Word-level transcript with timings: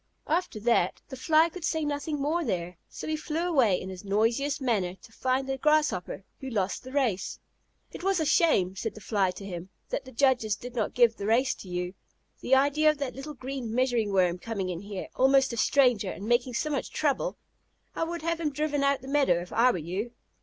After 0.25 0.59
that, 0.61 0.99
the 1.09 1.15
Fly 1.15 1.47
could 1.49 1.63
say 1.63 1.85
nothing 1.85 2.19
more 2.19 2.43
there, 2.43 2.79
so 2.89 3.07
he 3.07 3.15
flew 3.15 3.47
away 3.47 3.79
in 3.79 3.89
his 3.91 4.03
noisiest 4.03 4.59
manner 4.59 4.95
to 4.95 5.11
find 5.11 5.47
the 5.47 5.59
Grasshopper 5.59 6.23
who 6.39 6.49
lost 6.49 6.81
the 6.81 6.91
race. 6.91 7.37
"It 7.91 8.01
was 8.03 8.19
a 8.19 8.25
shame," 8.25 8.75
said 8.75 8.95
the 8.95 8.99
Fly 8.99 9.29
to 9.29 9.45
him, 9.45 9.69
"that 9.89 10.03
the 10.03 10.11
judges 10.11 10.55
did 10.55 10.73
not 10.75 10.95
give 10.95 11.15
the 11.17 11.27
race 11.27 11.53
to 11.53 11.69
you. 11.69 11.93
The 12.39 12.55
idea 12.55 12.89
of 12.89 12.97
that 12.97 13.13
little 13.15 13.35
green 13.35 13.75
Measuring 13.75 14.11
Worm 14.11 14.39
coming 14.39 14.69
in 14.69 14.81
here, 14.81 15.07
almost 15.15 15.53
a 15.53 15.57
stranger, 15.57 16.09
and 16.09 16.25
making 16.25 16.55
so 16.55 16.71
much 16.71 16.89
trouble! 16.89 17.37
I 17.95 18.03
would 18.03 18.23
have 18.23 18.39
him 18.39 18.49
driven 18.49 18.83
out 18.83 18.95
of 18.95 19.01
the 19.03 19.07
meadow, 19.07 19.39
if 19.39 19.53
I 19.53 19.69
were 19.69 19.77
you." 19.77 20.13